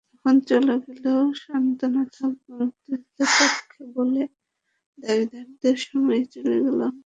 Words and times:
এখন 0.13 0.35
চলে 0.49 0.75
গেলেও 0.85 1.21
সান্ত্বনা 1.41 2.03
থাকবে, 2.15 2.51
মুক্তিযুদ্ধে 2.59 3.23
পক্ষের 3.37 3.87
বলে 3.95 4.23
দাবিদারদের 4.97 5.77
সময়ই 5.87 6.25
চলে 6.33 6.55
গেলাম। 6.65 6.93